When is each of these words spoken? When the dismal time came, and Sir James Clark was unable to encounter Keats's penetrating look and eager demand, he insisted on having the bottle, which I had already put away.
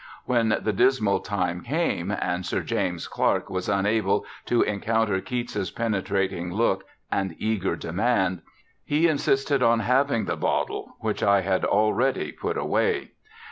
When 0.25 0.57
the 0.63 0.73
dismal 0.73 1.19
time 1.19 1.61
came, 1.61 2.09
and 2.09 2.43
Sir 2.43 2.61
James 2.61 3.07
Clark 3.07 3.51
was 3.51 3.69
unable 3.69 4.25
to 4.47 4.63
encounter 4.63 5.21
Keats's 5.21 5.69
penetrating 5.69 6.51
look 6.51 6.85
and 7.11 7.35
eager 7.37 7.75
demand, 7.75 8.41
he 8.83 9.07
insisted 9.07 9.61
on 9.61 9.81
having 9.81 10.25
the 10.25 10.35
bottle, 10.37 10.95
which 11.01 11.21
I 11.21 11.41
had 11.41 11.63
already 11.63 12.31
put 12.31 12.57
away. 12.57 13.11